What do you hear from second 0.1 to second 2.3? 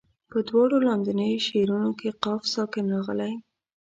په دواړو لاندنیو شعرونو کې